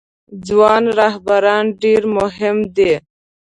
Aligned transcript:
ځوان 0.47 0.83
رهبران 0.99 1.65
ډیر 1.81 2.01
مهم 2.17 2.57
دي 2.75 2.93